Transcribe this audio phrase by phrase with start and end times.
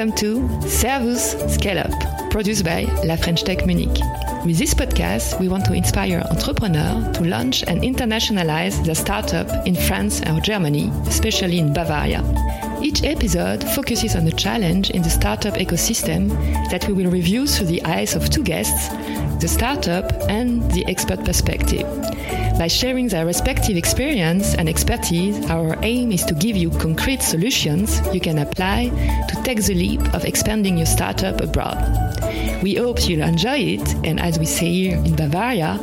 [0.00, 4.00] Welcome to Servus Scale Up, produced by La French Tech Munich.
[4.46, 9.74] With this podcast, we want to inspire entrepreneurs to launch and internationalize their startup in
[9.74, 12.24] France or Germany, especially in Bavaria.
[12.80, 16.30] Each episode focuses on a challenge in the startup ecosystem
[16.70, 18.88] that we will review through the eyes of two guests,
[19.42, 21.86] the startup and the expert perspective.
[22.58, 28.00] By sharing their respective experience and expertise, our aim is to give you concrete solutions
[28.12, 28.90] you can apply
[29.28, 31.78] to take the leap of expanding your startup abroad.
[32.62, 35.78] We hope you'll enjoy it, and as we say here in Bavaria,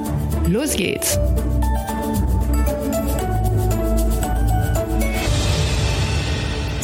[0.47, 1.17] los geht's!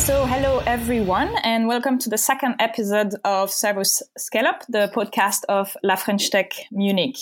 [0.02, 5.46] So, hello everyone, and welcome to the second episode of Servus Scale Up, the podcast
[5.48, 7.18] of La French Tech Munich.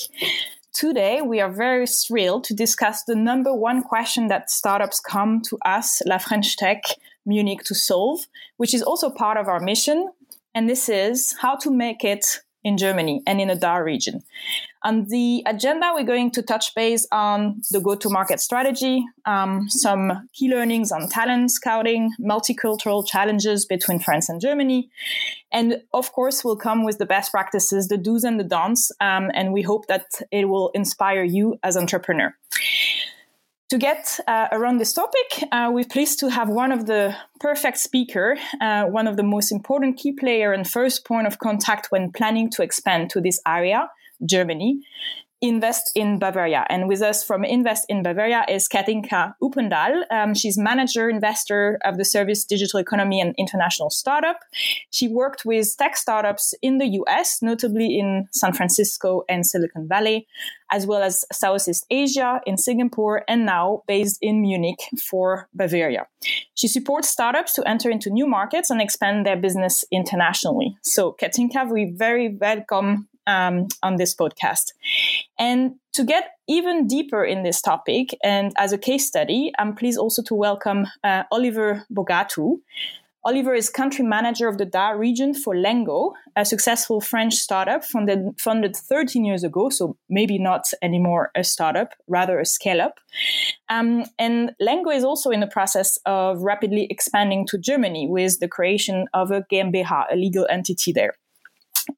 [0.73, 5.57] Today, we are very thrilled to discuss the number one question that startups come to
[5.65, 6.83] us, La French Tech
[7.25, 8.21] Munich, to solve,
[8.55, 10.09] which is also part of our mission.
[10.55, 14.21] And this is how to make it in Germany and in the DACH region.
[14.83, 20.49] On the agenda, we're going to touch base on the go-to-market strategy, um, some key
[20.49, 24.89] learnings on talent scouting, multicultural challenges between France and Germany,
[25.51, 29.29] and of course, we'll come with the best practices, the do's and the don'ts, um,
[29.33, 32.35] and we hope that it will inspire you as entrepreneur.
[33.71, 37.77] To get uh, around this topic, uh, we're pleased to have one of the perfect
[37.77, 42.11] speaker, uh, one of the most important key player and first point of contact when
[42.11, 43.89] planning to expand to this area,
[44.25, 44.81] Germany.
[45.41, 46.65] Invest in Bavaria.
[46.69, 50.03] And with us from Invest in Bavaria is Katinka Upendal.
[50.11, 54.39] Um, she's manager investor of the service digital economy and international startup.
[54.91, 60.27] She worked with tech startups in the US, notably in San Francisco and Silicon Valley,
[60.69, 66.05] as well as Southeast Asia in Singapore, and now based in Munich for Bavaria.
[66.53, 70.77] She supports startups to enter into new markets and expand their business internationally.
[70.83, 74.71] So, Katinka, we very welcome um, on this podcast.
[75.37, 79.99] And to get even deeper in this topic, and as a case study, I'm pleased
[79.99, 82.57] also to welcome uh, Oliver Bogatu.
[83.23, 88.19] Oliver is country manager of the DACH region for Lengow, a successful French startup funded,
[88.39, 92.99] funded 13 years ago, so maybe not anymore a startup, rather a scale up.
[93.69, 98.47] Um, and Lengow is also in the process of rapidly expanding to Germany with the
[98.47, 101.13] creation of a GmbH, a legal entity there.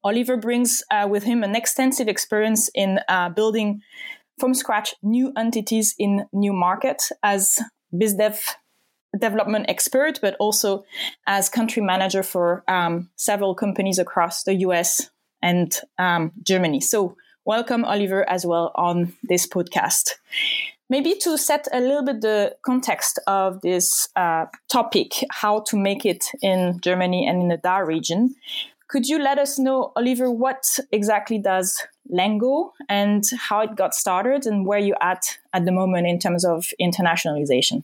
[0.02, 3.82] Oliver brings uh, with him an extensive experience in uh, building
[4.38, 7.58] from scratch new entities in new markets as
[7.92, 8.40] BizDev
[9.18, 10.84] development expert, but also
[11.26, 15.10] as country manager for um, several companies across the US
[15.42, 16.80] and um, Germany.
[16.80, 20.12] So, welcome, Oliver, as well on this podcast.
[20.90, 26.04] Maybe to set a little bit the context of this uh, topic, how to make
[26.04, 28.34] it in Germany and in the DACH region.
[28.94, 34.46] Could you let us know, Oliver, what exactly does Lengow and how it got started
[34.46, 37.82] and where you're at at the moment in terms of internationalization?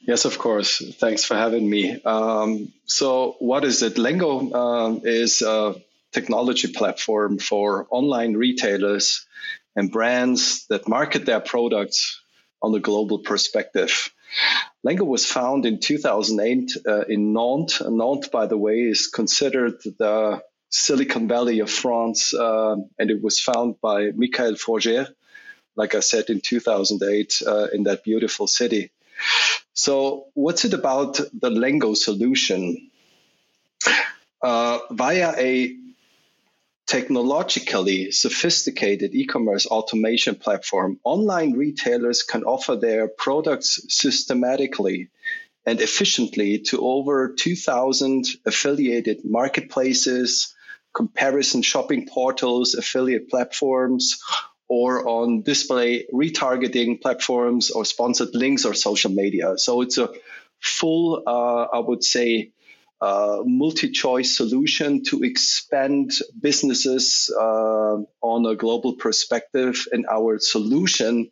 [0.00, 0.82] Yes, of course.
[0.96, 2.02] Thanks for having me.
[2.02, 3.94] Um, so, what is it?
[3.94, 5.76] Lengow um, is a
[6.12, 9.24] technology platform for online retailers
[9.74, 12.20] and brands that market their products
[12.60, 14.12] on a global perspective.
[14.84, 17.80] Lengow was found in 2008 uh, in Nantes.
[17.80, 23.40] Nantes, by the way, is considered the Silicon Valley of France, uh, and it was
[23.40, 25.08] found by Michael Froger,
[25.76, 28.90] like I said, in 2008 uh, in that beautiful city.
[29.72, 32.90] So, what's it about the Lengow solution?
[34.42, 35.74] Uh, via a
[36.86, 45.08] technologically sophisticated e-commerce automation platform, online retailers can offer their products systematically
[45.66, 50.54] and efficiently to over 2,000 affiliated marketplaces,
[50.92, 54.20] comparison shopping portals, affiliate platforms,
[54.68, 59.56] or on display retargeting platforms or sponsored links or social media.
[59.56, 60.10] So it's a
[60.60, 62.50] full, uh, I would say,
[63.44, 69.76] multi-choice solution to expand businesses uh, on a global perspective.
[69.92, 71.30] And our solution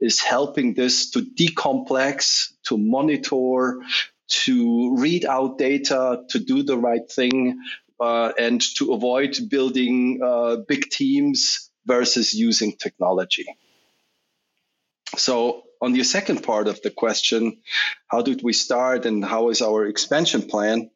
[0.00, 3.80] is helping this to decomplex, to monitor,
[4.28, 7.60] to read out data, to do the right thing,
[8.00, 13.46] uh, and to avoid building uh, big teams versus using technology.
[15.16, 17.60] So on your second part of the question,
[18.08, 20.90] how did we start and how is our expansion plan?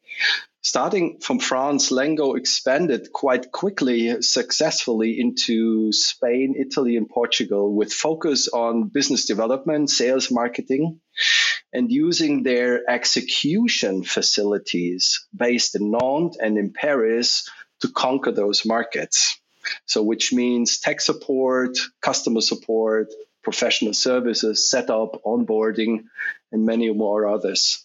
[0.61, 8.49] Starting from France, Lengow expanded quite quickly, successfully into Spain, Italy, and Portugal with focus
[8.49, 11.01] on business development, sales, marketing.
[11.73, 17.49] and using their execution facilities based in Nantes and in Paris
[17.81, 19.39] to conquer those markets.
[19.85, 23.09] So, which means tech support, customer support,
[23.43, 26.05] professional services, setup, onboarding,
[26.53, 27.85] and many more others.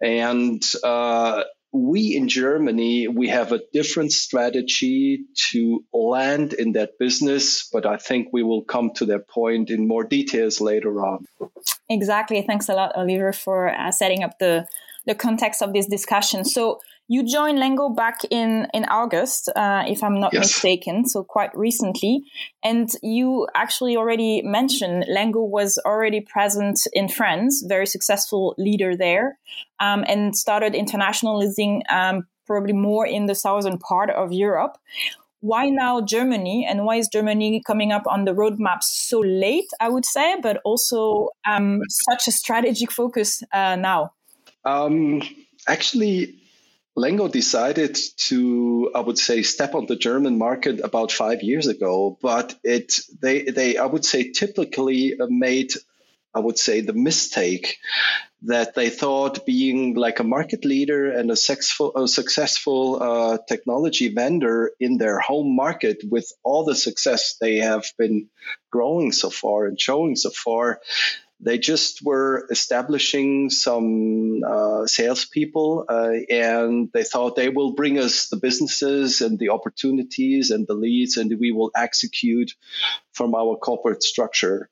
[0.00, 1.42] And uh,
[1.78, 7.96] we in Germany, we have a different strategy to land in that business, but I
[7.96, 11.26] think we will come to that point in more details later on.
[11.88, 12.42] Exactly.
[12.42, 14.66] Thanks a lot, Oliver, for uh, setting up the
[15.06, 16.44] the context of this discussion.
[16.44, 20.44] So you joined Lengow back in in August, uh, if I'm not yes.
[20.44, 22.22] mistaken, so quite recently.
[22.62, 29.38] And you actually already mentioned Lengow was already present in France, very successful leader there,
[29.80, 34.76] um, and started internationalizing um, probably more in the southern part of Europe.
[35.40, 39.70] Why now Germany, and why is Germany coming up on the roadmap so late?
[39.80, 44.12] I would say, but also um, such a strategic focus uh, now.
[44.64, 45.22] Um,
[45.68, 46.34] actually,
[46.98, 47.96] Lengow decided
[48.28, 52.92] to, I would say, step on the German market about five years ago, but it
[53.22, 55.72] they they I would say typically made
[56.34, 57.78] I would say the mistake
[58.42, 64.14] that they thought being like a market leader and a successful, a successful uh, technology
[64.14, 68.28] vendor in their home market with all the success they have been
[68.70, 70.80] growing so far and showing so far,
[71.40, 78.28] they just were establishing some uh, salespeople, uh, and they thought they will bring us
[78.28, 82.54] the businesses and the opportunities and the leads, and we will execute
[83.12, 84.68] from our corporate structure,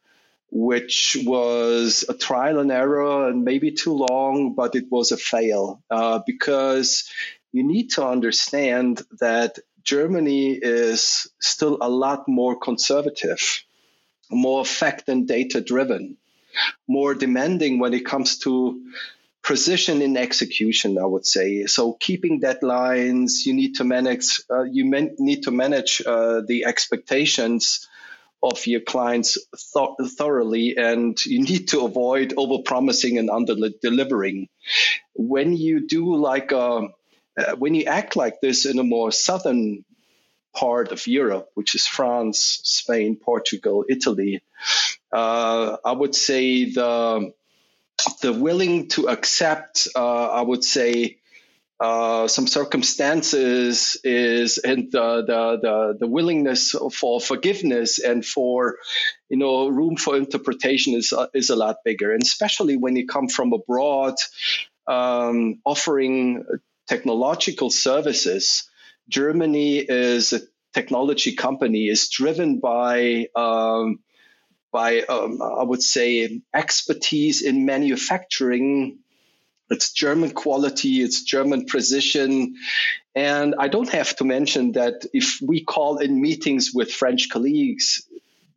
[0.50, 5.82] which was a trial and error and maybe too long, but it was a fail
[5.88, 7.08] uh, because
[7.52, 13.62] you need to understand that Germany is still a lot more conservative,
[14.32, 16.16] more fact and data driven
[16.86, 18.82] more demanding when it comes to
[19.42, 21.66] precision in execution, I would say.
[21.66, 26.64] So keeping deadlines, you need to manage, uh, you man- need to manage uh, the
[26.64, 27.88] expectations
[28.42, 29.38] of your clients
[29.74, 34.48] th- thoroughly, and you need to avoid over promising and under delivering.
[35.14, 36.88] When you do like a, uh,
[37.38, 39.84] uh, when you act like this in a more southern
[40.54, 44.42] part of Europe, which is France, Spain, Portugal, Italy,
[45.12, 47.32] uh, I would say the
[48.22, 51.18] the willing to accept, uh, I would say,
[51.78, 58.76] uh, some circumstances is and the, the, the the willingness for forgiveness and for
[59.28, 63.06] you know room for interpretation is uh, is a lot bigger, and especially when you
[63.06, 64.14] come from abroad,
[64.86, 66.44] um, offering
[66.88, 68.68] technological services.
[69.08, 70.40] Germany is a
[70.74, 74.00] technology company is driven by um,
[74.72, 78.98] by um, I would say expertise in manufacturing.
[79.68, 82.54] It's German quality, it's German precision.
[83.14, 88.02] And I don't have to mention that if we call in meetings with French colleagues,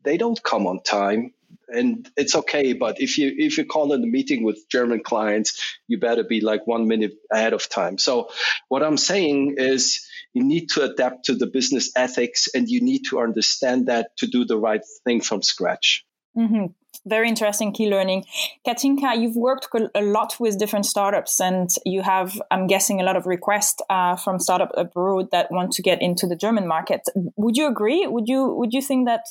[0.03, 1.33] they don't come on time
[1.69, 2.73] and it's okay.
[2.73, 6.41] But if you if you call in a meeting with German clients, you better be
[6.41, 7.97] like one minute ahead of time.
[7.97, 8.29] So
[8.67, 13.03] what I'm saying is you need to adapt to the business ethics and you need
[13.09, 16.05] to understand that to do the right thing from scratch.
[16.39, 16.65] Mm-hmm.
[17.05, 18.25] Very interesting key learning.
[18.65, 23.15] Katinka, you've worked a lot with different startups and you have, I'm guessing, a lot
[23.15, 27.01] of requests uh, from startup abroad that want to get into the German market.
[27.35, 28.05] Would you agree?
[28.05, 29.23] Would you would you think that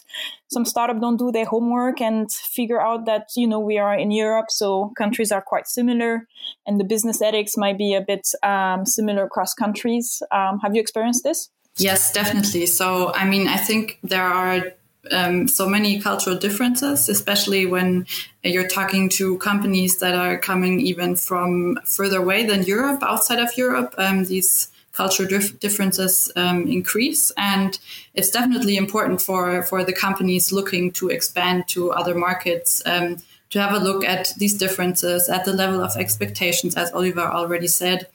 [0.49, 4.11] some startup don't do their homework and figure out that, you know, we are in
[4.11, 6.27] Europe, so countries are quite similar
[6.67, 10.23] and the business ethics might be a bit um, similar across countries?
[10.31, 11.51] Um, have you experienced this?
[11.77, 12.67] Yes, definitely.
[12.67, 14.73] So, I mean, I think there are
[15.13, 18.07] um, so many cultural differences, especially when
[18.43, 23.57] you're talking to companies that are coming even from further away than Europe, outside of
[23.57, 23.95] Europe.
[23.99, 27.79] Um, these cultural dif- differences um, increase, and
[28.15, 33.17] it's definitely important for for the companies looking to expand to other markets um,
[33.51, 37.69] to have a look at these differences at the level of expectations, as Oliver already
[37.69, 38.09] said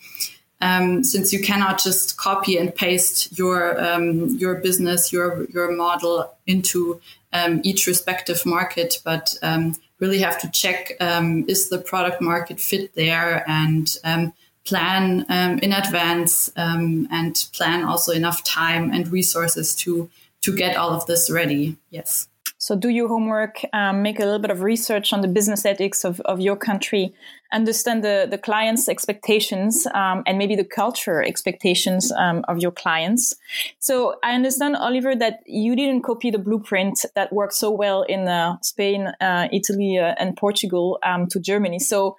[0.64, 6.34] um, since you cannot just copy and paste your um, your business, your your model
[6.48, 7.02] into
[7.34, 12.62] um, each respective market, but um, really have to check um, is the product market
[12.62, 15.26] fit there and um, plan
[15.62, 20.10] in advance and plan also enough time and resources to
[20.42, 21.76] to get all of this ready.
[21.90, 22.30] Yes.
[22.64, 26.06] So do your homework, um, make a little bit of research on the business ethics
[26.06, 27.14] of, of your country,
[27.52, 33.36] understand the, the client's expectations um, and maybe the culture expectations um, of your clients.
[33.80, 38.30] So I understand, Oliver, that you didn't copy the blueprint that worked so well in
[38.30, 41.80] uh, Spain, uh, Italy, uh, and Portugal um, to Germany.
[41.80, 42.16] So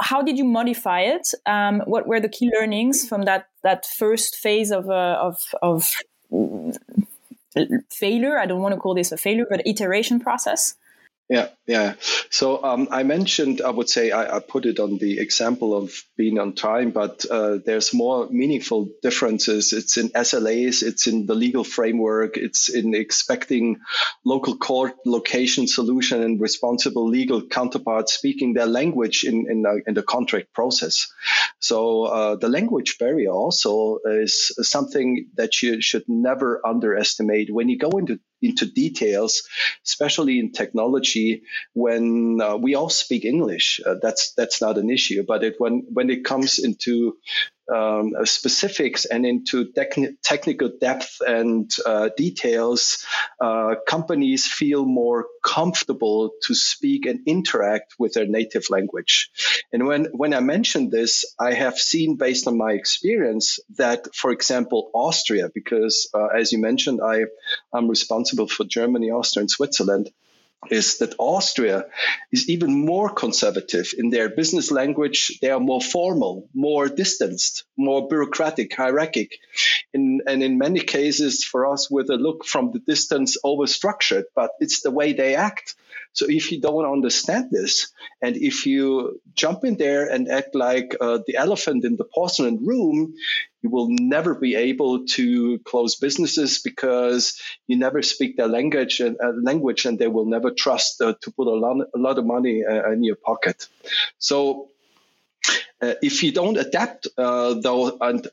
[0.00, 1.28] how did you modify it?
[1.46, 5.94] Um, what were the key learnings from that that first phase of uh, of of
[7.90, 8.38] failure?
[8.38, 10.74] I don't want to call this a failure, but iteration process.
[11.28, 11.94] Yeah, yeah.
[12.30, 15.92] So um, I mentioned, I would say, I, I, put it on the example of
[16.16, 19.72] being on time, but uh, there's more meaningful differences.
[19.72, 23.78] It's in SLAs, it's in the legal framework, it's in expecting
[24.24, 29.94] local court location solution and responsible legal counterparts speaking their language in, in, the, in
[29.94, 31.12] the contract process.
[31.58, 37.78] So uh, the language barrier also is something that you should never underestimate when you
[37.78, 39.42] go into into details,
[39.84, 41.42] especially in technology.
[41.72, 45.24] When uh, we all speak English, uh, that's that's not an issue.
[45.26, 47.16] But it, when when it comes into
[47.72, 49.72] um, uh, specifics and into
[50.22, 53.04] technical depth and uh, details,
[53.40, 59.30] uh, companies feel more comfortable to speak and interact with their native language.
[59.72, 64.30] And when, when I mention this, I have seen based on my experience that, for
[64.30, 67.24] example, Austria, because uh, as you mentioned, I
[67.74, 70.10] am responsible for Germany, Austria, and Switzerland
[70.70, 71.86] is that Austria
[72.32, 75.38] is even more conservative in their business language.
[75.40, 79.38] They are more formal, more distanced, more bureaucratic, hierarchic,
[79.92, 84.24] in, and in many cases, for us, with a look from the distance, over structured.
[84.34, 85.74] But it's the way they act.
[86.12, 87.92] So if you don't understand this,
[88.22, 92.64] and if you jump in there and act like uh, the elephant in the porcelain
[92.64, 93.14] room,
[93.66, 99.16] you will never be able to close businesses because you never speak their language and
[99.20, 102.24] uh, language, and they will never trust uh, to put a lot, a lot of
[102.24, 103.66] money uh, in your pocket.
[104.18, 104.68] So.
[105.80, 108.26] Uh, if you don't adapt uh, though and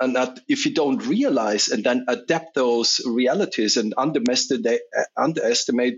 [0.00, 4.80] and that if you don't realize and then adapt those realities and underestimate,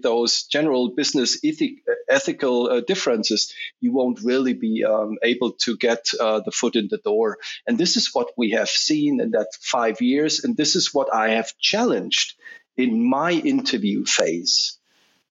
[0.02, 6.10] those general business ethic, ethical uh, differences, you won't really be um, able to get
[6.18, 7.38] uh, the foot in the door.
[7.66, 10.44] And this is what we have seen in that five years.
[10.44, 12.34] And this is what I have challenged
[12.76, 14.78] in my interview phase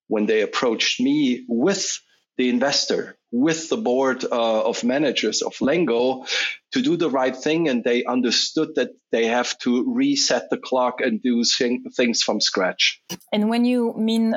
[0.07, 1.99] when they approached me with
[2.37, 6.27] the investor with the board uh, of managers of Lengow
[6.71, 7.69] to do the right thing.
[7.69, 12.41] And they understood that they have to reset the clock and do thing, things from
[12.41, 13.01] scratch.
[13.31, 14.35] And when you mean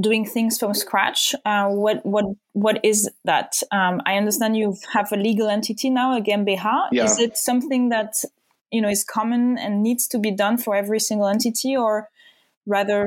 [0.00, 3.62] doing things from scratch, uh, what what what is that?
[3.70, 6.88] Um, I understand you have a legal entity now, a GmbH.
[6.92, 7.04] Yeah.
[7.04, 8.14] Is it something that
[8.72, 12.08] you know is common and needs to be done for every single entity, or
[12.66, 13.06] rather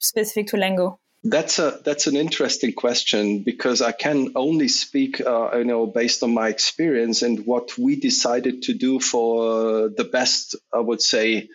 [0.00, 0.98] specific to Lengow?
[1.26, 6.22] That's a that's an interesting question because I can only speak, uh, you know, based
[6.22, 10.54] on my experience and what we decided to do for the best.
[10.72, 11.48] I would say.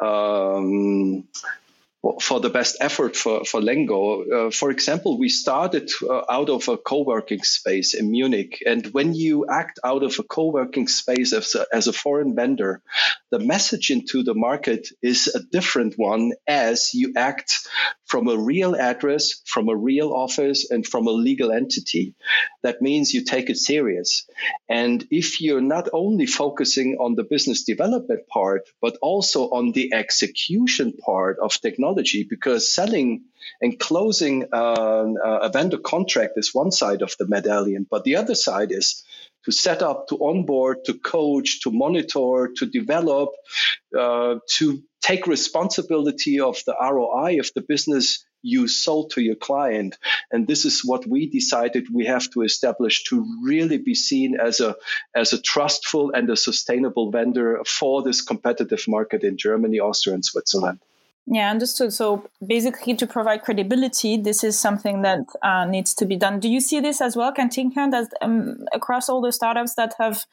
[0.00, 1.24] Um,
[2.20, 4.46] for the best effort for, for Lengow.
[4.48, 8.62] Uh, for example, we started uh, out of a co-working space in Munich.
[8.66, 12.82] And when you act out of a co-working space as a, as a foreign vendor,
[13.30, 17.66] the message into the market is a different one as you act
[18.06, 22.14] from a real address, from a real office, and from a legal entity.
[22.62, 24.26] That means you take it serious.
[24.68, 29.92] And if you're not only focusing on the business development part, but also on the
[29.92, 33.24] execution part of technology, because selling
[33.60, 38.34] and closing uh, a vendor contract is one side of the medallion, but the other
[38.34, 39.04] side is
[39.46, 43.30] to set up, to onboard, to coach, to monitor, to develop,
[43.98, 49.96] uh, to take responsibility of the ROI of the business you sold to your client.
[50.30, 54.60] And this is what we decided we have to establish to really be seen as
[54.60, 54.76] a
[55.14, 60.24] as a trustful and a sustainable vendor for this competitive market in Germany, Austria, and
[60.24, 60.80] Switzerland.
[61.28, 61.92] Yeah, understood.
[61.92, 66.38] So basically, to provide credibility, this is something that uh, needs to be done.
[66.38, 70.24] Do you see this as well, Katinka, that um, across all the startups that have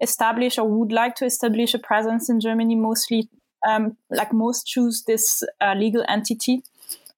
[0.00, 3.28] established or would like to establish a presence in Germany, mostly
[3.66, 6.62] um, like most choose this uh, legal entity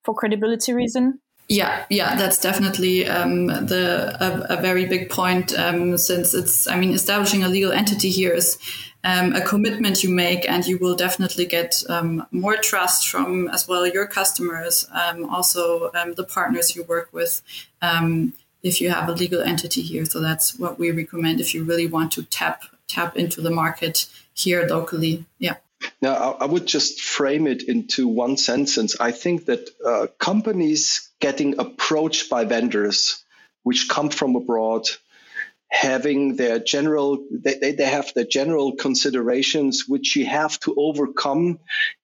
[0.05, 1.21] for credibility reason?
[1.49, 6.67] Yeah, yeah, that's definitely um, the a, a, very big point um, since it's.
[6.67, 8.59] I mean, establishing a legal entity here is
[9.03, 13.67] um, a commitment you make, and you will definitely get um, more trust from as
[13.67, 17.41] well your customers, um, also um, the partners you work with.
[18.63, 21.87] if you have a legal entity here, so that's what we recommend if you really
[21.87, 25.25] want to tap tap into the market here locally.
[25.39, 25.57] Yeah.
[26.03, 29.01] Now, I would just frame it into one sentence.
[29.01, 33.25] I think that uh, companies getting approached by vendors
[33.63, 34.89] which come from abroad
[35.71, 41.59] having their general they, they have the general considerations which you have to overcome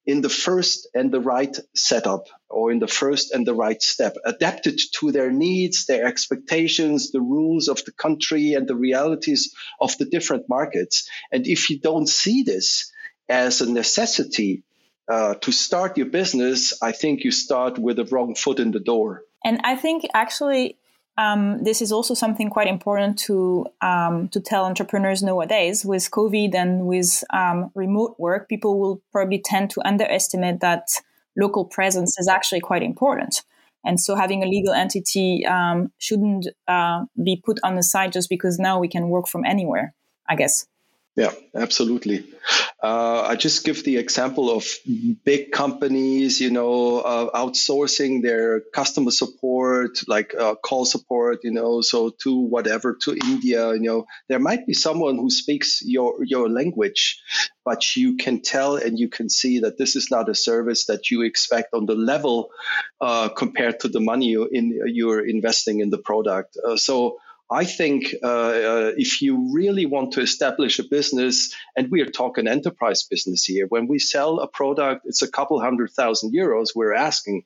[0.05, 4.17] in the first and the right setup or in the first and the right step
[4.27, 9.97] adapted to their needs their expectations the rules of the country and the realities of
[9.97, 11.09] the different markets.
[11.33, 12.93] And if you don't see this
[13.31, 14.63] as a necessity
[15.09, 18.81] uh, to start your business i think you start with the wrong foot in the
[18.81, 20.79] door and i think actually
[21.17, 25.85] um, this is also something quite important to um, to tell entrepreneurs nowadays.
[25.85, 30.89] With COVID and with um, remote work, people will probably tend to underestimate that
[31.37, 33.43] local presence is actually quite important.
[33.85, 38.29] And so, having a legal entity um, shouldn't uh, be put on the side just
[38.29, 39.95] because now we can work from anywhere.
[40.29, 40.67] I guess.
[41.17, 42.25] Yeah, absolutely.
[42.83, 44.67] Uh, I just give the example of
[45.25, 51.83] big companies, you know, uh, outsourcing their customer support, like uh, call support, you know,
[51.83, 56.49] so to whatever to India, you know, there might be someone who speaks your your
[56.49, 57.23] language,
[57.65, 61.13] but you can tell and you can see that this is not a service that
[61.13, 62.51] you expect on the level
[63.01, 66.57] uh, compared to the money you in, you're investing in the product.
[66.57, 67.19] Uh, so
[67.51, 72.11] I think uh, uh, if you really want to establish a business, and we are
[72.11, 76.69] talking enterprise business here, when we sell a product, it's a couple hundred thousand euros
[76.75, 77.45] we're asking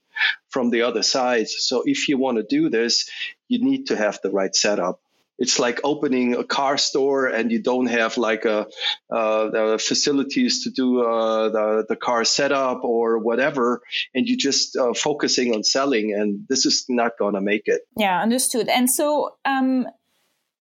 [0.50, 1.49] from the other side.
[1.49, 3.11] So if you want to do this,
[3.49, 5.00] you need to have the right setup.
[5.38, 8.66] It's like opening a car store and you don't have like a,
[9.11, 13.83] uh, the facilities to do uh, the, the car setup or whatever,
[14.14, 17.83] and you're just uh, focusing on selling, and this is not going to make it.
[17.97, 18.68] Yeah, understood.
[18.68, 19.87] And so, um,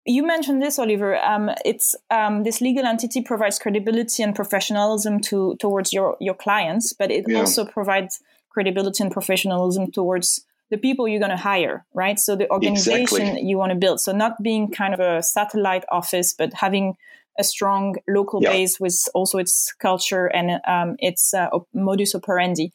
[0.06, 1.16] you mentioned this, Oliver.
[1.16, 6.92] Um, it's um, this legal entity provides credibility and professionalism to towards your your clients,
[6.92, 7.40] but it yeah.
[7.40, 12.18] also provides credibility and professionalism towards the people you're going to hire, right?
[12.18, 13.42] So the organization exactly.
[13.48, 14.00] you want to build.
[14.00, 16.96] So not being kind of a satellite office, but having
[17.38, 18.50] a strong local yeah.
[18.50, 22.72] base with also its culture and um, its uh, modus operandi.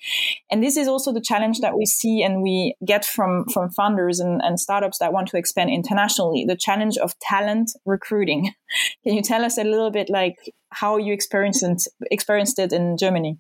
[0.50, 4.20] And this is also the challenge that we see and we get from from founders
[4.20, 6.46] and, and startups that want to expand internationally.
[6.46, 8.54] The challenge of talent recruiting.
[9.04, 10.38] Can you tell us a little bit like
[10.72, 13.40] how you experienced experienced it in Germany?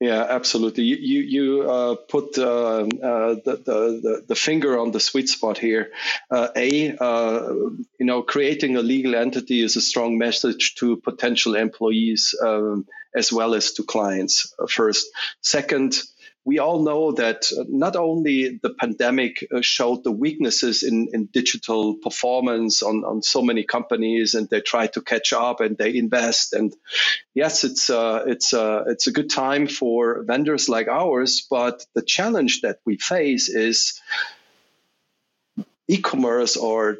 [0.00, 0.84] Yeah, absolutely.
[0.84, 5.90] You you, uh, put uh, uh, the, the the finger on the sweet spot here.
[6.30, 7.52] Uh, a uh,
[7.98, 13.32] you know, creating a legal entity is a strong message to potential employees um, as
[13.32, 14.54] well as to clients.
[14.56, 15.08] Uh, first,
[15.40, 16.00] second
[16.48, 21.26] we all know that uh, not only the pandemic uh, showed the weaknesses in, in
[21.26, 25.94] digital performance on, on so many companies and they try to catch up and they
[25.94, 26.54] invest.
[26.54, 26.74] And
[27.34, 32.00] yes it's uh, it's uh, it's a good time for vendors like ours but the
[32.16, 34.00] challenge that we face is
[35.86, 36.96] e-commerce or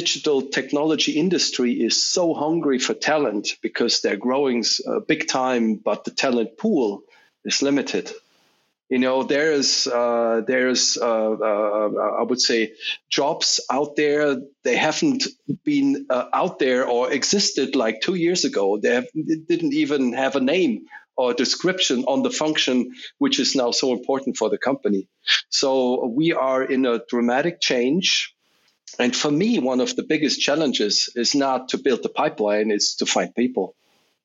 [0.00, 4.64] digital technology industry is so hungry for talent because they're growing
[5.08, 7.02] big time but the talent pool
[7.42, 8.12] is limited
[8.90, 12.74] you know there's uh, there's uh, uh, I would say
[13.08, 14.36] jobs out there.
[14.64, 15.28] They haven't
[15.64, 18.78] been uh, out there or existed like two years ago.
[18.78, 23.70] They, have, didn't even have a name or description on the function which is now
[23.70, 25.06] so important for the company.
[25.50, 28.34] So we are in a dramatic change.
[28.98, 32.96] And for me one of the biggest challenges is not to build the pipeline it's
[32.96, 33.76] to find people.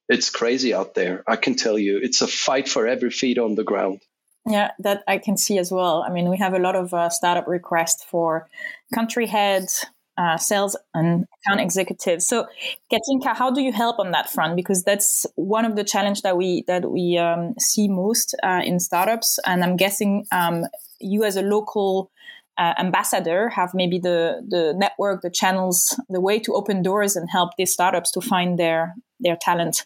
[0.09, 1.99] It's crazy out there i can tell you.
[2.01, 4.01] It's a fight for every feet on the ground
[4.47, 6.03] yeah, that I can see as well.
[6.07, 8.47] I mean, we have a lot of uh, startup requests for
[8.93, 9.85] country heads,
[10.17, 12.27] uh, sales and account executives.
[12.27, 12.47] So,
[12.91, 14.55] Katinka, how do you help on that front?
[14.55, 18.79] Because that's one of the challenge that we that we um, see most uh, in
[18.79, 19.39] startups.
[19.45, 20.65] And I'm guessing um,
[20.99, 22.11] you, as a local
[22.57, 27.29] uh, ambassador, have maybe the the network, the channels, the way to open doors and
[27.31, 29.85] help these startups to find their their talent.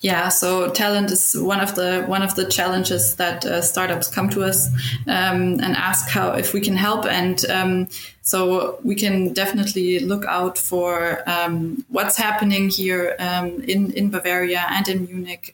[0.00, 4.28] Yeah, so talent is one of the one of the challenges that uh, startups come
[4.30, 4.68] to us
[5.08, 7.88] um, and ask how if we can help, and um,
[8.22, 14.66] so we can definitely look out for um, what's happening here um, in in Bavaria
[14.70, 15.52] and in Munich.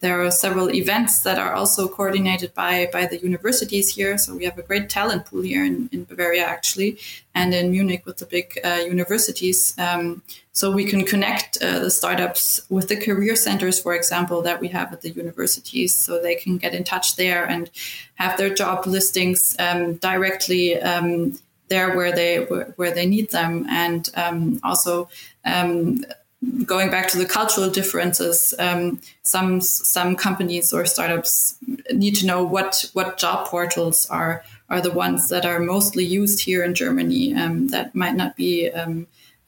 [0.00, 4.16] There are several events that are also coordinated by by the universities here.
[4.18, 6.98] So we have a great talent pool here in, in Bavaria, actually,
[7.34, 9.74] and in Munich with the big uh, universities.
[9.78, 14.60] Um, so we can connect uh, the startups with the career centers, for example, that
[14.60, 17.70] we have at the universities, so they can get in touch there and
[18.14, 20.80] have their job listings um, directly.
[20.80, 25.08] Um, there where they where, where, they need them, and um, also
[25.44, 26.02] um,
[26.64, 31.56] going back to the cultural differences, um, some some companies or startups
[31.92, 36.40] need to know what what job portals are are the ones that are mostly used
[36.40, 37.34] here in Germany.
[37.34, 38.70] Um, that might not be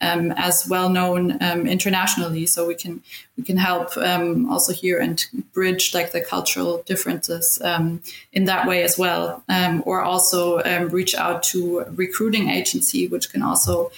[0.01, 2.45] um, um, as well known um, internationally.
[2.45, 3.01] So we can
[3.37, 8.01] we can help um, also here and bridge like the cultural differences um,
[8.33, 13.31] in that way as well, um, or also um, reach out to recruiting agency, which
[13.31, 13.91] can also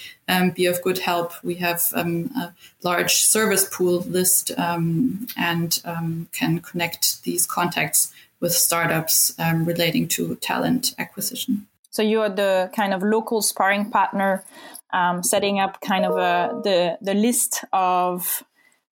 [0.54, 1.32] be of good help.
[1.42, 5.82] We have a large service pool list and
[6.32, 11.66] can connect these contacts with startups relating to talent acquisition.
[11.94, 14.42] So you are the kind of local sparring partner,
[14.94, 18.44] um, setting up kind of a, the the list of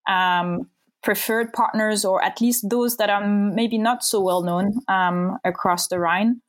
[0.09, 0.69] um,
[1.03, 5.89] preferred partners, or at least those that are maybe not so well known um, across
[5.89, 6.41] the Rhine.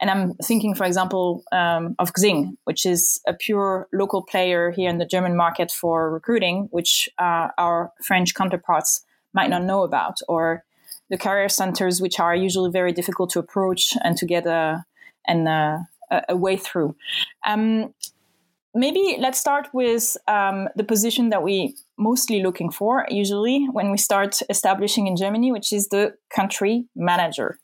[0.00, 4.88] And I'm thinking, for example, um, of Xing, which is a pure local player here
[4.88, 10.16] in the German market for recruiting, which uh, our French counterparts might not know about,
[10.26, 10.64] or
[11.10, 14.84] the career centers, which are usually very difficult to approach and to get a
[15.26, 15.78] and uh,
[16.28, 16.96] a, way through.
[17.46, 17.92] Um,
[18.74, 23.98] maybe let's start with um, the position that we mostly looking for usually when we
[23.98, 27.58] start establishing in Germany, which is the country manager.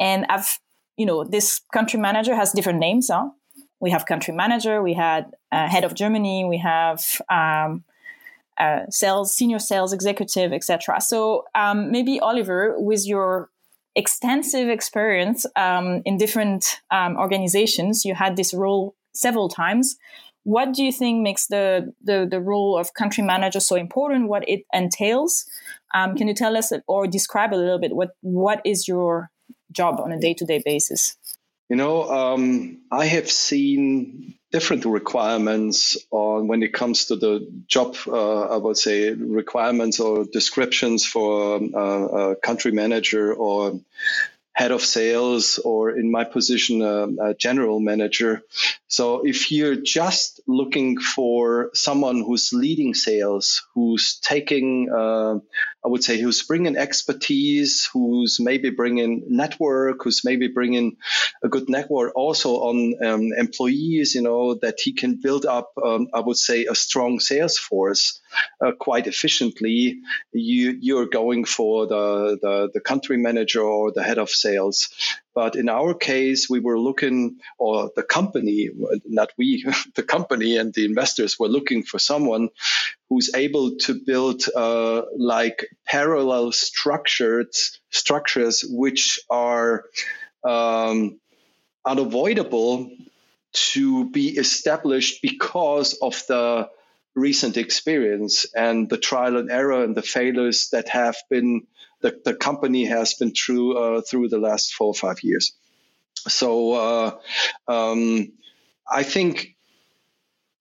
[0.00, 0.58] And I've,
[0.96, 3.08] you know, this country manager has different names.
[3.10, 3.30] Huh?
[3.80, 7.84] We have country manager, we had uh, head of Germany, we have um,
[8.58, 11.00] uh, sales, senior sales executive, etc.
[11.00, 13.50] So um, maybe Oliver, with your
[13.94, 18.04] extensive experience um, in different um, organizations.
[18.04, 19.96] You had this role several times.
[20.44, 24.28] What do you think makes the, the, the role of country manager so important?
[24.28, 25.44] What it entails?
[25.94, 29.30] Um, can you tell us or describe a little bit what what is your
[29.70, 31.16] job on a day to day basis?
[31.68, 37.96] You know, um, I have seen different requirements on when it comes to the job,
[38.06, 43.80] uh, I would say requirements or descriptions for uh, a country manager or
[44.54, 48.42] head of sales or in my position a, a, general manager.
[48.86, 55.38] So if you're just looking for someone who's leading sales who's taking uh,
[55.84, 60.96] i would say who's bringing expertise who's maybe bringing network who's maybe bringing
[61.42, 66.08] a good network also on um, employees you know that he can build up um,
[66.12, 68.20] i would say a strong sales force
[68.60, 70.00] uh, quite efficiently,
[70.32, 74.90] you you're going for the, the the country manager or the head of sales.
[75.34, 78.68] But in our case, we were looking, or the company,
[79.06, 79.64] not we,
[79.94, 82.50] the company and the investors were looking for someone
[83.12, 87.54] who's able to build uh, like parallel structured
[87.90, 89.84] structures which are
[90.44, 91.20] um,
[91.84, 92.90] unavoidable
[93.52, 96.70] to be established because of the
[97.14, 101.66] recent experience and the trial and error and the failures that have been
[102.00, 105.52] the, the company has been through uh, through the last four or five years.
[106.28, 107.18] So uh,
[107.68, 108.32] um,
[108.90, 109.54] I think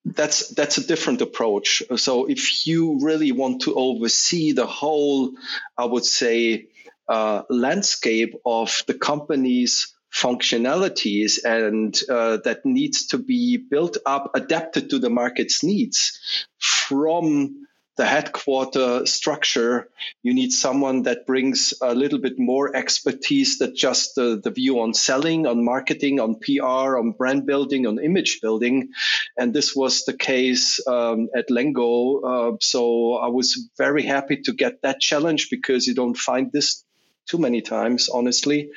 [0.05, 1.83] that's that's a different approach.
[1.97, 5.33] So if you really want to oversee the whole,
[5.77, 6.67] I would say,
[7.07, 14.89] uh, landscape of the company's functionalities and uh, that needs to be built up, adapted
[14.89, 16.19] to the market's needs
[16.57, 19.89] from the headquarter structure,
[20.23, 24.79] you need someone that brings a little bit more expertise than just the, the view
[24.79, 28.89] on selling, on marketing, on PR, on brand building, on image building.
[29.37, 32.23] And this was the case um, at Lengow.
[32.23, 36.83] Uh, so I was very happy to get that challenge because you don't find this
[37.27, 38.71] too many times, honestly.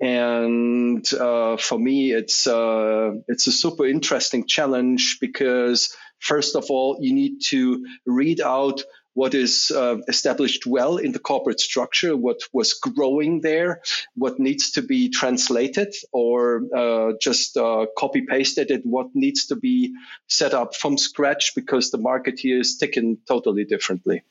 [0.00, 6.98] And uh, for me, it's uh, it's a super interesting challenge because first of all,
[7.00, 8.82] you need to read out
[9.18, 13.80] what is uh, established well in the corporate structure, what was growing there,
[14.14, 19.56] what needs to be translated or uh, just uh, copy pasted, and what needs to
[19.56, 19.92] be
[20.28, 24.22] set up from scratch because the market here is ticking totally differently.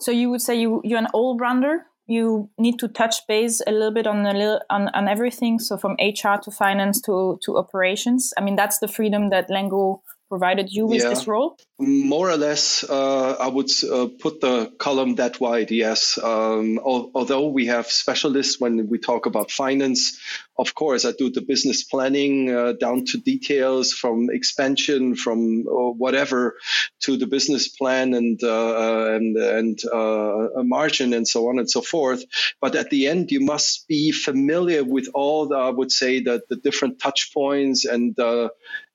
[0.00, 1.86] So you would say you, you're an all-rounder?
[2.06, 5.78] you need to touch base a little bit on a little on, on everything so
[5.78, 10.00] from hr to finance to to operations i mean that's the freedom that lengow
[10.34, 11.10] provided you with yeah.
[11.10, 16.18] this role more or less, uh, I would uh, put the column that wide, yes.
[16.22, 20.20] Um, al- although we have specialists when we talk about finance,
[20.56, 25.90] of course, I do the business planning uh, down to details from expansion, from uh,
[25.90, 26.56] whatever
[27.00, 31.68] to the business plan and uh, uh, and and a margin and so on and
[31.68, 32.24] so forth.
[32.60, 36.48] But at the end, you must be familiar with all the, I would say, that
[36.48, 38.16] the different touch points and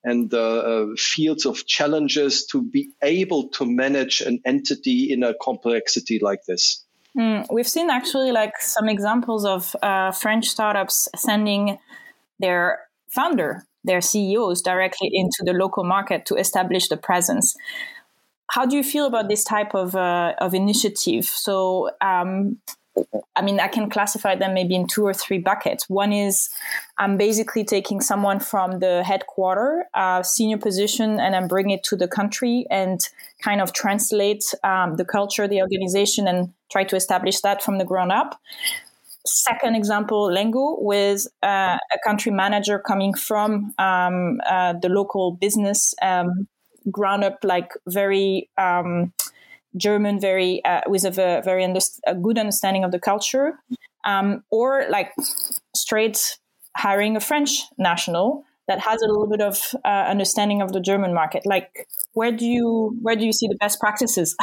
[0.03, 0.31] and
[0.97, 6.85] fields of challenges to be able to manage an entity in a complexity like this.
[7.17, 11.79] Mm, we've seen actually like some examples of uh, French startups sending
[12.39, 17.55] their founder, their CEOs directly into the local market to establish the presence.
[18.51, 21.25] how do you feel about this type of uh, of initiative?
[21.25, 22.57] So, um,
[23.35, 25.87] I mean, I can classify them maybe in two or three buckets.
[25.87, 26.49] One is
[26.97, 31.95] I'm basically taking someone from the headquarter, uh, senior position, and I'm bringing it to
[31.95, 32.99] the country and
[33.41, 37.85] kind of translate um, the culture, the organization, and try to establish that from the
[37.85, 38.39] ground up.
[39.25, 45.93] Second example, Lengow, with uh, a country manager coming from um, uh, the local business
[46.01, 46.47] um,
[46.89, 49.13] ground up, like very um,
[49.75, 51.63] German, very uh, with a very
[52.07, 53.59] a good understanding of the culture,
[54.05, 55.11] um, or like
[55.75, 56.37] straight
[56.77, 61.13] hiring a French national that has a little bit of uh, understanding of the German
[61.13, 61.43] market.
[61.45, 64.35] Like, where do you where do you see the best practices?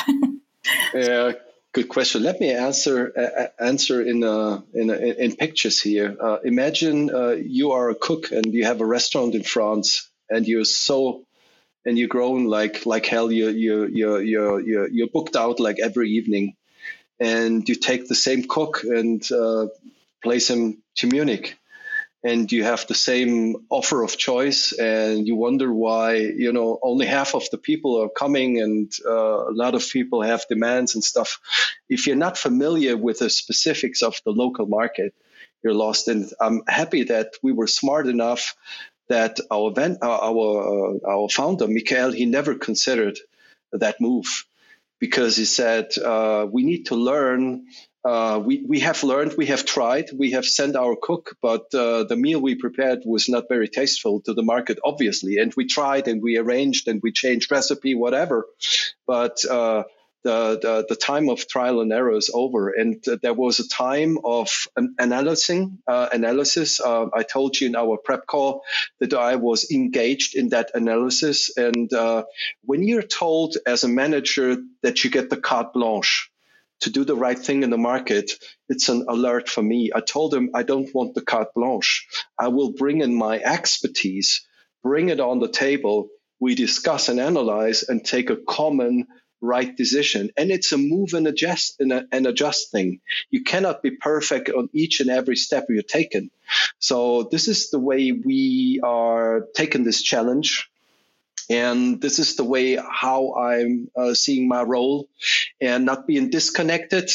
[0.95, 1.33] yeah,
[1.77, 2.23] good question.
[2.23, 6.17] Let me answer uh, answer in uh, in, in pictures here.
[6.19, 10.49] Uh, imagine uh, you are a cook and you have a restaurant in France, and
[10.49, 11.27] you're so
[11.85, 13.31] and you're grown like like hell.
[13.31, 16.57] You you you you you you're booked out like every evening,
[17.21, 19.67] and you take the same cook and uh,
[20.23, 21.59] place him to Munich,
[22.27, 27.07] and you have the same offer of choice, and you wonder why you know only
[27.07, 31.05] half of the people are coming, and uh, a lot of people have demands and
[31.05, 31.39] stuff.
[31.89, 35.15] If you're not familiar with the specifics of the local market,
[35.63, 36.09] you're lost.
[36.09, 38.57] And I'm happy that we were smart enough
[39.09, 43.19] that our uh, our uh, our founder Michael he never considered
[43.73, 44.27] that move
[44.99, 47.67] because he said uh, we need to learn.
[48.07, 52.05] Uh, we, we have learned, we have tried, we have sent our cook, but uh,
[52.05, 55.39] the meal we prepared was not very tasteful to the market, obviously.
[55.39, 58.47] And we tried and we arranged and we changed recipe, whatever.
[59.09, 59.83] But uh,
[60.23, 62.71] the, the, the, time of trial and error is over.
[62.71, 64.51] And uh, there was a time of
[65.01, 66.81] analyzing, uh, analysis.
[66.81, 68.63] Uh, I told you in our prep call
[69.01, 71.57] that I was engaged in that analysis.
[71.57, 72.23] And uh,
[72.63, 76.31] when you're told as a manager that you get the carte blanche,
[76.81, 78.33] to do the right thing in the market,
[78.69, 79.91] it's an alert for me.
[79.95, 82.07] I told him I don't want the carte blanche.
[82.39, 84.47] I will bring in my expertise,
[84.83, 86.09] bring it on the table.
[86.39, 89.07] We discuss and analyze and take a common
[89.41, 90.31] right decision.
[90.37, 93.01] And it's a move and adjust and, a, and adjust thing.
[93.31, 96.31] You cannot be perfect on each and every step you're taking.
[96.79, 100.69] So this is the way we are taking this challenge
[101.49, 105.09] and this is the way how I'm uh, seeing my role
[105.61, 107.11] and not being disconnected,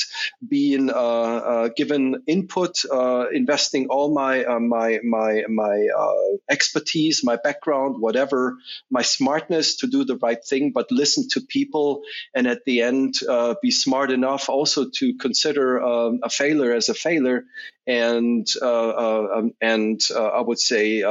[0.45, 7.23] being uh, uh, given input, uh, investing all my uh, my my my uh, expertise,
[7.23, 8.57] my background, whatever,
[8.89, 12.01] my smartness to do the right thing, but listen to people,
[12.33, 13.15] and at the end
[13.61, 17.45] be smart enough also to consider um, a failure as a failure,
[17.85, 21.03] and um, and I would say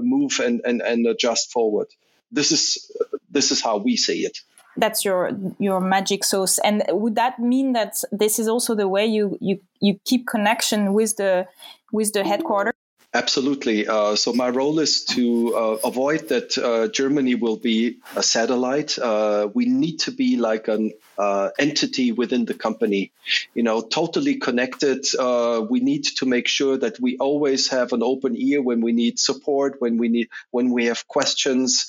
[0.00, 1.88] move and, and and adjust forward.
[2.32, 2.90] This is
[3.30, 4.38] this is how we see it
[4.76, 9.06] that's your your magic sauce and would that mean that this is also the way
[9.06, 11.46] you you you keep connection with the
[11.92, 12.73] with the headquarters
[13.14, 13.86] Absolutely.
[13.86, 18.98] Uh, so my role is to uh, avoid that uh, Germany will be a satellite.
[18.98, 23.12] Uh, we need to be like an uh, entity within the company,
[23.54, 25.06] you know, totally connected.
[25.16, 28.90] Uh, we need to make sure that we always have an open ear when we
[28.90, 31.86] need support, when we need when we have questions,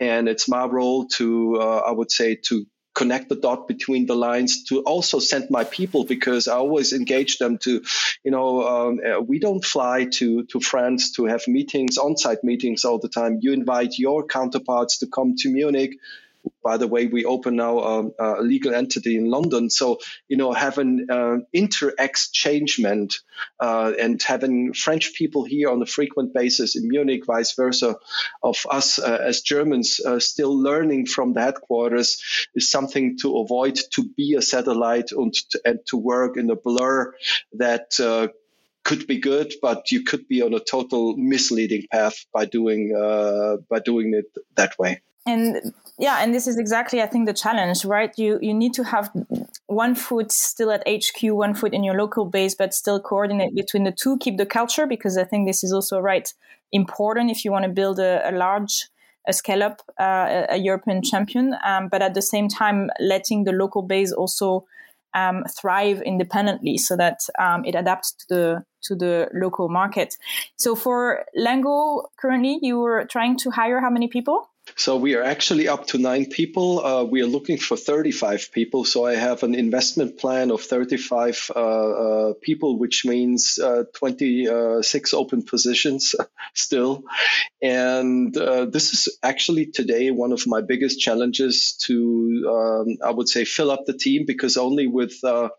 [0.00, 4.64] and it's my role to, I would say, to connect the dot between the lines
[4.64, 7.82] to also send my people because I always engage them to,
[8.22, 12.84] you know, um, uh, we don't fly to to France to have meetings, on-site meetings
[12.84, 13.40] all the time.
[13.42, 15.98] You invite your counterparts to come to Munich
[16.64, 19.68] by the way, we open now um, a legal entity in London.
[19.68, 23.16] So, you know, having uh, inter-exchangement
[23.60, 27.96] uh, and having French people here on a frequent basis in Munich, vice versa,
[28.42, 33.78] of us uh, as Germans uh, still learning from the headquarters is something to avoid
[33.92, 37.14] to be a satellite and to, and to work in a blur
[37.52, 38.28] that uh,
[38.84, 43.56] could be good, but you could be on a total misleading path by doing uh,
[43.68, 44.26] by doing it
[44.56, 48.12] that way and yeah and this is exactly i think the challenge right?
[48.18, 49.10] You you need to have
[49.66, 53.84] one foot still at hq one foot in your local base but still coordinate between
[53.84, 54.18] the two.
[54.18, 56.32] Keep the culture because i think this is also right
[56.72, 58.88] important if you want to build a, a large
[59.26, 61.54] a scale up uh, a european champion.
[61.64, 64.66] Um, but at the same time letting the local base also
[65.14, 70.16] um, thrive independently so that um, it adapts to the to the local market.
[70.56, 75.22] So for Lengow currently you were trying to hire how many people So we are
[75.22, 76.84] actually up to nine people.
[76.84, 78.84] Uh, we are looking for 35 people.
[78.84, 85.14] So I have an investment plan of 35 uh, uh, people, which means uh, 26
[85.14, 86.14] open positions
[86.54, 87.04] still.
[87.62, 93.28] And uh, this is actually today one of my biggest challenges to, um, I would
[93.28, 95.50] say, fill up the team because only with, uh,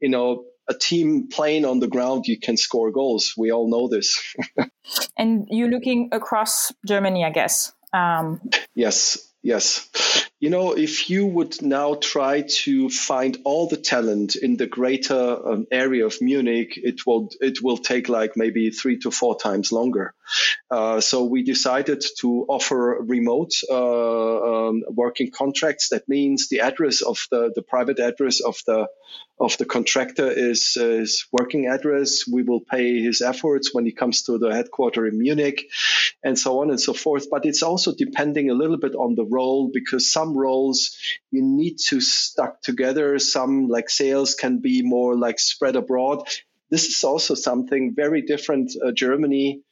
[0.00, 3.34] you know, a team playing on the ground, you can score goals.
[3.36, 4.34] We all know this.
[5.18, 7.72] and you're looking across Germany, I guess.
[7.94, 8.40] Um,
[8.74, 9.88] yes, yes.
[10.40, 15.48] You know, if you would now try to find all the talent in the greater
[15.48, 19.70] um, area of Munich, it will it will take like maybe three to four times
[19.72, 20.12] longer.
[20.70, 25.90] Uh, so we decided to offer remote uh, um, working contracts.
[25.90, 28.88] That means the address of the the private address of the
[29.38, 32.24] of the contractor is his working address.
[32.26, 35.66] We will pay his efforts when he comes to the headquarters in Munich
[36.22, 37.28] and so on and so forth.
[37.30, 40.96] But it's also depending a little bit on the role because some roles
[41.30, 43.18] you need to stuck together.
[43.18, 46.28] Some like sales can be more like spread abroad.
[46.70, 48.72] This is also something very different.
[48.82, 49.62] Uh, Germany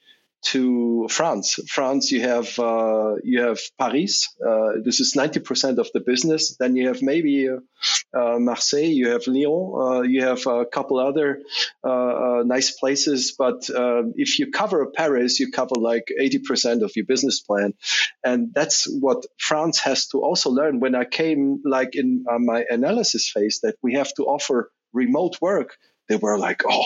[0.42, 1.58] to France.
[1.68, 4.28] France, you have uh, you have Paris.
[4.44, 6.56] Uh, this is ninety percent of the business.
[6.58, 8.90] Then you have maybe uh, Marseille.
[8.90, 9.72] You have Lyon.
[9.74, 11.40] Uh, you have a couple other
[11.84, 13.34] uh, uh, nice places.
[13.38, 17.74] But um, if you cover Paris, you cover like eighty percent of your business plan,
[18.24, 20.80] and that's what France has to also learn.
[20.80, 25.76] When I came, like in my analysis phase, that we have to offer remote work,
[26.08, 26.84] they were like, oh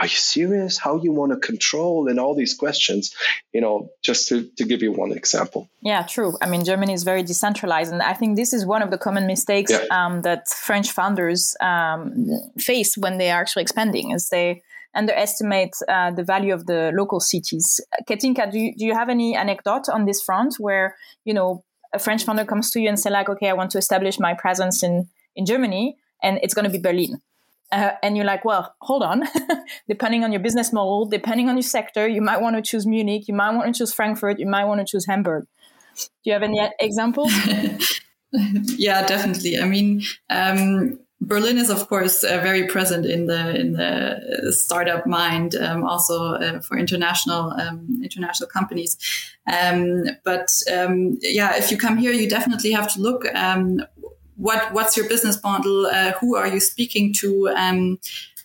[0.00, 0.78] are you serious?
[0.78, 3.14] How you want to control and all these questions,
[3.52, 5.68] you know, just to, to give you one example.
[5.82, 6.38] Yeah, true.
[6.40, 7.92] I mean, Germany is very decentralized.
[7.92, 9.84] And I think this is one of the common mistakes yeah.
[9.90, 14.62] um, that French founders um, face when they are actually expanding is they
[14.94, 17.78] underestimate uh, the value of the local cities.
[18.08, 21.98] Katinka, do you, do you have any anecdote on this front where, you know, a
[21.98, 24.82] French founder comes to you and say like, okay, I want to establish my presence
[24.82, 27.20] in, in Germany and it's going to be Berlin
[27.72, 29.24] uh, and you're like, well, hold on.
[29.88, 33.28] depending on your business model, depending on your sector, you might want to choose Munich,
[33.28, 35.46] you might want to choose Frankfurt, you might want to choose Hamburg.
[35.96, 37.32] Do you have any examples?
[38.32, 39.58] yeah, definitely.
[39.58, 45.06] I mean, um, Berlin is, of course, uh, very present in the in the startup
[45.06, 48.96] mind, um, also uh, for international um, international companies.
[49.50, 53.82] Um, but um, yeah, if you come here, you definitely have to look um,
[54.40, 55.86] what what's your business model?
[55.86, 57.48] Uh, who are you speaking to?
[57.48, 57.98] Um,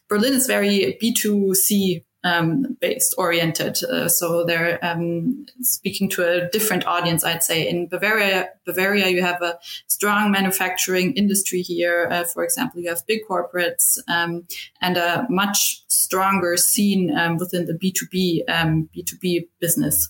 [0.10, 6.28] Berlin is very B two C um, based oriented, uh, so they're um, speaking to
[6.28, 7.24] a different audience.
[7.24, 12.08] I'd say in Bavaria, Bavaria, you have a strong manufacturing industry here.
[12.12, 14.48] Uh, for example, you have big corporates um,
[14.82, 19.48] and a much stronger scene um, within the B two B um, B two B
[19.60, 20.10] business.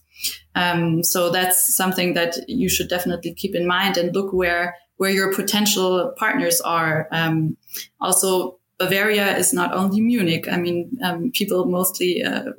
[0.56, 5.12] Um, so that's something that you should definitely keep in mind and look where where
[5.12, 7.08] your potential partners are.
[7.12, 7.58] Um,
[8.00, 10.48] also, Bavaria is not only Munich.
[10.52, 12.52] I mean, um, people mostly uh,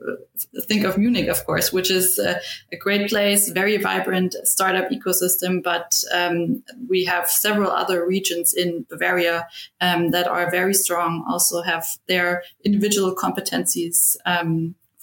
[0.63, 2.41] think of Munich, of course, which is uh,
[2.73, 5.63] a great place, very vibrant startup ecosystem.
[5.63, 9.47] But um, we have several other regions in Bavaria
[9.83, 14.17] um, that are very strong, also have their individual competencies.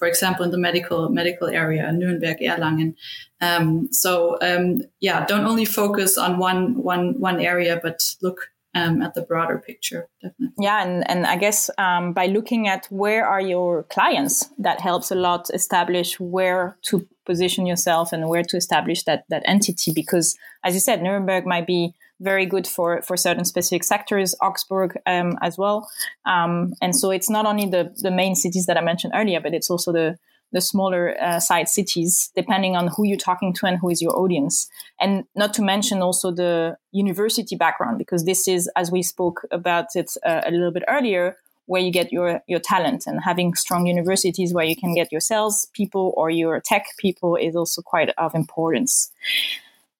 [0.03, 2.95] For example, in the medical medical area, Nuremberg, Erlangen.
[3.39, 9.01] Um, so um, yeah, don't only focus on one one one area, but look um,
[9.01, 10.09] at the broader picture.
[10.21, 10.55] Definitely.
[10.59, 15.09] Yeah, and and I guess um, by looking at where are your clients, that helps
[15.09, 19.93] a lot establish where to position yourself and where to establish that that entity.
[19.95, 24.97] Because as you said, Nuremberg might be very good for for certain specific sectors, Augsburg
[25.05, 25.89] um, as well.
[26.25, 29.53] Um, and so it's not only the the main cities that I mentioned earlier, but
[29.53, 30.17] it's also the
[30.53, 34.15] the smaller uh, side cities, depending on who you're talking to and who is your
[34.17, 34.69] audience.
[35.01, 39.87] And not to mention also the university background, because this is, as we spoke about
[39.95, 43.87] it uh, a little bit earlier, where you get your, your talent and having strong
[43.87, 48.13] universities where you can get your sales people or your tech people is also quite
[48.17, 49.11] of importance.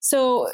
[0.06, 0.50] So,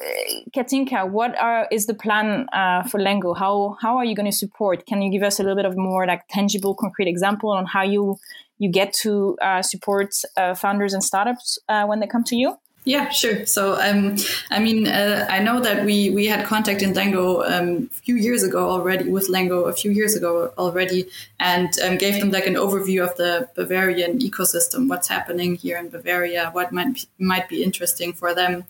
[0.55, 3.35] Katinka, what are, is the plan uh, for Lengow?
[3.35, 4.85] How how are you going to support?
[4.85, 7.81] Can you give us a little bit of more like tangible, concrete example on how
[7.81, 8.19] you
[8.59, 12.59] you get to uh, support uh, founders and startups uh, when they come to you?
[12.85, 13.45] Yeah, sure.
[13.45, 14.15] So, um,
[14.49, 18.15] I mean, uh, I know that we we had contact in Lengow um, a few
[18.15, 21.07] years ago already with Lengow a few years ago already,
[21.39, 25.89] and um, gave them like an overview of the Bavarian ecosystem, what's happening here in
[25.89, 28.63] Bavaria, what might be, might be interesting for them.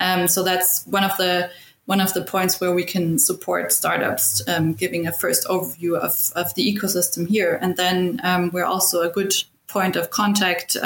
[0.00, 1.50] Um, so that's one of the
[1.86, 6.32] one of the points where we can support startups, um, giving a first overview of,
[6.36, 7.58] of the ecosystem here.
[7.60, 9.32] And then um, we're also a good
[9.66, 10.76] point of contact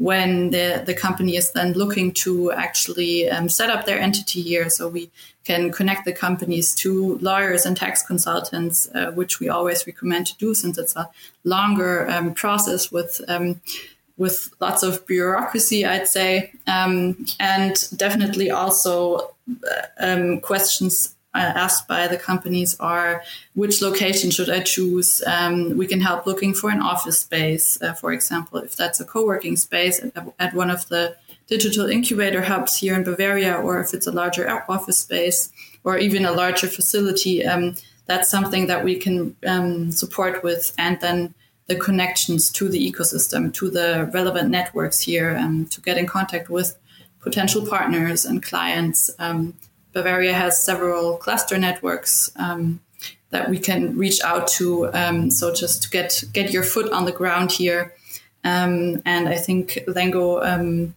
[0.00, 4.70] when the, the company is then looking to actually um, set up their entity here.
[4.70, 5.10] So we
[5.44, 10.36] can connect the companies to lawyers and tax consultants, uh, which we always recommend to
[10.38, 11.10] do since it's a
[11.44, 13.60] longer um, process with um,
[14.16, 22.08] with lots of bureaucracy, I'd say, um, and definitely also uh, um, questions asked by
[22.08, 23.22] the companies are
[23.54, 25.22] which location should I choose?
[25.26, 29.04] Um, we can help looking for an office space, uh, for example, if that's a
[29.04, 31.16] co working space at, at, one of the
[31.46, 35.50] digital incubator hubs here in Bavaria, or if it's a larger office space
[35.84, 37.44] or even a larger facility.
[37.44, 37.76] Um,
[38.06, 41.32] that's something that we can um, support with, and then
[41.66, 46.50] the connections to the ecosystem, to the relevant networks here, um, to get in contact
[46.50, 46.76] with
[47.20, 49.10] potential partners and clients.
[49.92, 52.80] Bavaria has several cluster networks um,
[53.30, 54.92] that we can reach out to.
[54.92, 57.94] Um, so just to get get your foot on the ground here,
[58.44, 60.94] um, and I think Lengow um,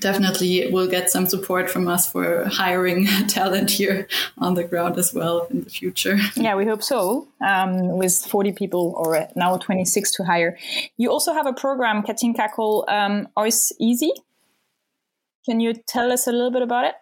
[0.00, 4.06] definitely will get some support from us for hiring talent here
[4.38, 6.18] on the ground as well in the future.
[6.36, 7.28] Yeah, we hope so.
[7.40, 10.56] Um, with 40 people or now 26 to hire.
[10.96, 14.12] You also have a program, Katinka, called um, OIS Easy.
[15.44, 16.94] Can you tell us a little bit about it?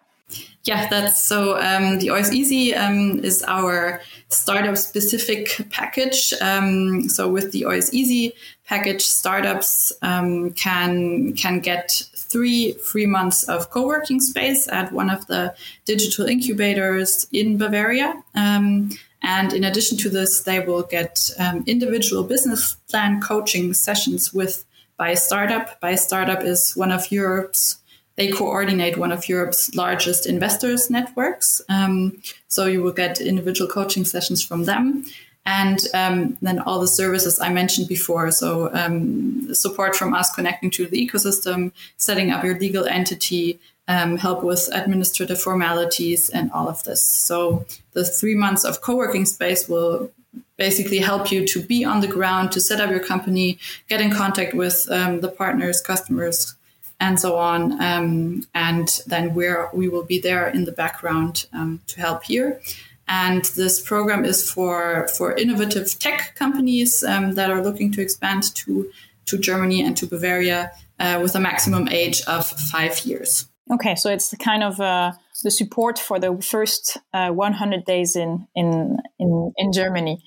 [0.63, 1.59] Yeah, that's so.
[1.61, 6.33] Um, the OIS Easy um, is our startup specific package.
[6.41, 8.33] Um, so with the OIS Easy
[8.65, 15.27] package, startups um, can can get three free months of co-working space at one of
[15.27, 15.53] the
[15.85, 18.23] digital incubators in Bavaria.
[18.33, 18.89] Um,
[19.21, 24.65] and in addition to this, they will get um, individual business plan coaching sessions with
[24.99, 25.79] BayStartUP.
[25.79, 27.77] By startup is one of Europe's
[28.15, 31.61] they coordinate one of Europe's largest investors networks.
[31.69, 35.05] Um, so you will get individual coaching sessions from them.
[35.45, 38.31] And um, then all the services I mentioned before.
[38.31, 44.17] So um, support from us connecting to the ecosystem, setting up your legal entity, um,
[44.17, 47.03] help with administrative formalities, and all of this.
[47.03, 50.09] So the three months of co-working space will
[50.57, 54.09] basically help you to be on the ground, to set up your company, get in
[54.09, 56.55] contact with um, the partners, customers,
[56.99, 57.81] and so on.
[57.81, 62.61] Um, and then we're, we will be there in the background um, to help here.
[63.07, 68.55] And this program is for, for innovative tech companies um, that are looking to expand
[68.55, 68.91] to,
[69.27, 73.47] to Germany and to Bavaria uh, with a maximum age of five years.
[73.71, 78.15] Okay, so it's the kind of uh, the support for the first uh, 100 days
[78.15, 80.23] in, in, in, in Germany.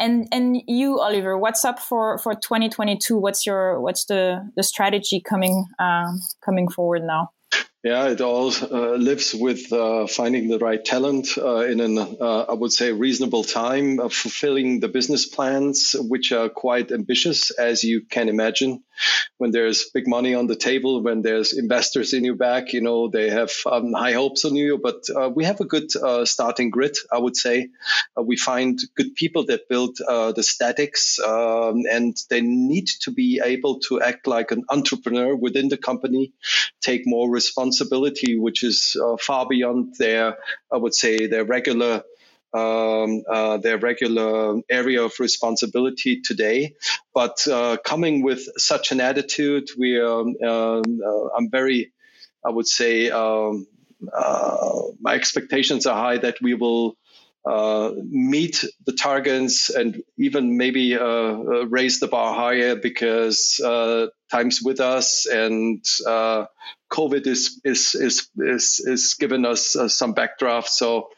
[0.00, 3.18] And and you, Oliver, what's up for for 2022?
[3.18, 7.32] What's your what's the the strategy coming um, coming forward now?
[7.82, 12.44] Yeah, it all uh, lives with uh, finding the right talent uh, in an, uh,
[12.48, 18.02] I would say, reasonable time, fulfilling the business plans, which are quite ambitious, as you
[18.02, 18.82] can imagine.
[19.38, 23.08] When there's big money on the table, when there's investors in your back, you know,
[23.08, 24.78] they have um, high hopes on you.
[24.78, 27.68] But uh, we have a good uh, starting grid, I would say.
[28.22, 33.80] we find good people that build the statics, um, and they need to be able
[33.80, 36.32] to act like an entrepreneur within the company,
[36.80, 40.36] take more responsibility responsibility, which is uh, far beyond their,
[40.72, 42.02] I would say, their regular.
[42.52, 46.74] Um, uh, their regular area of responsibility today.
[47.14, 50.80] But uh, coming with such an attitude, we um, uh,
[51.36, 51.92] I'm very,
[52.44, 53.68] I would say, um,
[54.12, 56.96] uh, my expectations are high that we will
[57.44, 64.08] uh, meet the targets and even maybe uh, uh, raise the bar higher because uh,
[64.30, 66.44] time's with us and uh,
[66.92, 70.68] COVID is is is is, is giving us some backdraft.
[70.68, 71.08] So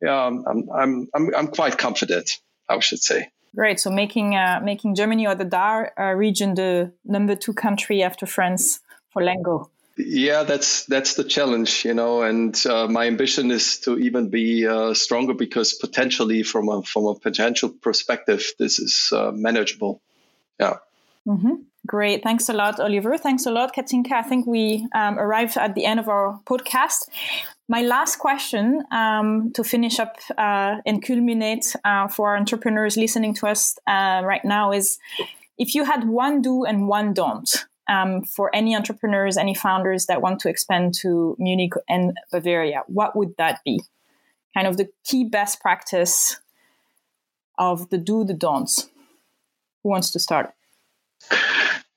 [0.00, 2.30] yeah, I'm, I'm I'm I'm quite confident.
[2.68, 3.30] I should say.
[3.54, 3.80] Great.
[3.80, 8.80] So making making Germany or the DACH region the number two country after France
[9.10, 9.68] for Lengow.
[9.96, 14.66] Yeah, that's that's the challenge, you know, and uh, my ambition is to even be
[14.66, 20.00] uh, stronger because potentially, from a from a potential perspective, this is uh, manageable.
[20.58, 20.76] Yeah.
[21.26, 21.54] Mm-hmm.
[21.86, 22.22] Great.
[22.22, 23.18] Thanks a lot, Oliver.
[23.18, 24.12] Thanks a lot, Katinka.
[24.12, 27.08] I think we um, arrived at the end of our podcast.
[27.68, 33.34] My last question um, to finish up uh, and culminate uh, for our entrepreneurs listening
[33.34, 34.98] to us uh, right now is
[35.58, 40.22] if you had one do and one don't um, for any entrepreneurs, any founders that
[40.22, 43.80] want to expand to Munich and Bavaria, what would that be?
[44.54, 46.38] Kind of the key best practice
[47.58, 48.88] of the do, the don'ts.
[49.82, 50.54] Who wants to start?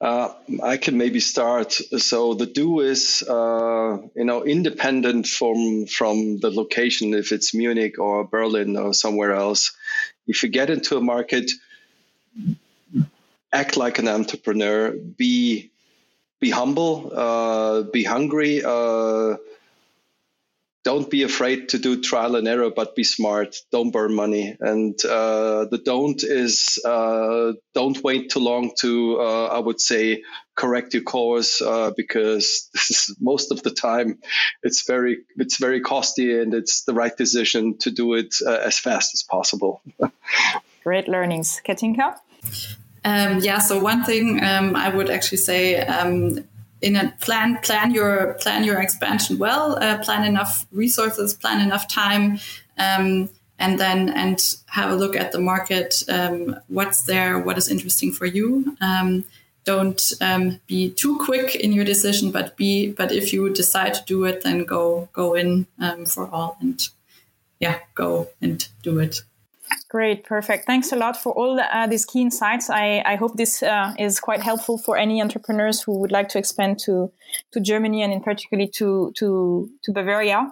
[0.01, 1.71] Uh, I can maybe start.
[1.73, 7.13] So the do is, uh, you know, independent from from the location.
[7.13, 9.71] If it's Munich or Berlin or somewhere else,
[10.27, 11.49] if you get into a market,
[13.53, 14.91] act like an entrepreneur.
[14.91, 15.71] Be
[16.39, 18.63] be humble, uh, be hungry.
[18.63, 19.37] Uh,
[20.83, 23.55] don't be afraid to do trial and error, but be smart.
[23.71, 24.55] Don't burn money.
[24.59, 30.21] And uh, the don't is uh, don't wait too long to, uh, I would say,
[30.53, 32.69] correct your course uh, because
[33.19, 34.19] most of the time
[34.61, 39.15] it's very it's very costly and it's the right decision to do it as fast
[39.15, 39.81] as possible.
[40.83, 42.19] Great learnings, Katinka.
[43.05, 43.59] Um, yeah.
[43.59, 46.43] So one thing um, I would actually say um,
[46.81, 51.87] in a plan plan your plan your expansion well, uh, plan enough resources, plan enough
[51.87, 52.39] time.
[52.77, 56.03] Um, and then and have a look at the market.
[56.09, 57.39] Um, what's there?
[57.39, 58.75] What is interesting for you?
[58.81, 59.23] Um,
[59.63, 60.01] don't
[60.67, 64.43] be too quick in your decision, but be but if you decide to do it,
[64.43, 65.67] then go go in
[66.05, 66.89] for all and
[67.59, 69.21] yeah, go and do it.
[69.89, 70.65] Great, perfect.
[70.65, 72.69] Thanks a lot for all uh, these key insights.
[72.69, 76.39] I, I hope this uh, is quite helpful for any entrepreneurs who would like to
[76.39, 77.11] expand to
[77.51, 80.51] to Germany and in particularly to to to Bavaria.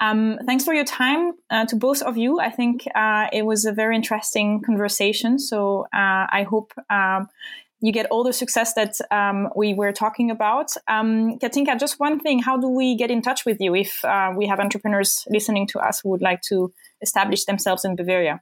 [0.00, 2.40] Um, thanks for your time uh, to both of you.
[2.40, 5.38] I think uh, it was a very interesting conversation.
[5.38, 7.28] So uh, I hope um,
[7.84, 10.70] you get all the success that um, we were talking about.
[10.88, 14.32] Um, Katinka, just one thing: how do we get in touch with you if uh,
[14.34, 16.72] we have entrepreneurs listening to us who would like to
[17.02, 18.40] establish themselves in Bavaria?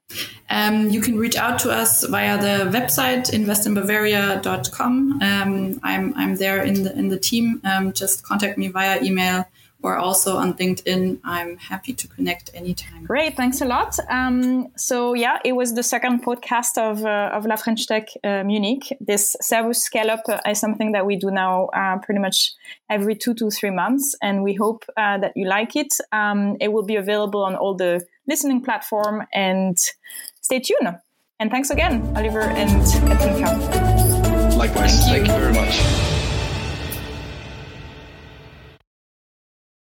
[0.49, 5.21] Um, you can reach out to us via the website investinbavaria.com.
[5.21, 7.61] Um, I'm I'm there in the in the team.
[7.65, 9.45] Um, just contact me via email
[9.83, 11.21] or also on LinkedIn.
[11.25, 13.05] I'm happy to connect anytime.
[13.05, 13.97] Great, thanks a lot.
[14.09, 18.45] Um, so yeah, it was the second podcast of uh, of La French Tech uh,
[18.45, 18.97] Munich.
[19.01, 22.53] This Service Scale Up is something that we do now uh, pretty much
[22.89, 25.93] every two to three months, and we hope uh, that you like it.
[26.13, 29.77] Um, it will be available on all the listening platform, and
[30.41, 30.97] stay tuned.
[31.41, 32.71] And thanks again, Oliver and
[33.09, 34.57] Katinka.
[34.57, 36.12] Likewise, thank you, thank you very much.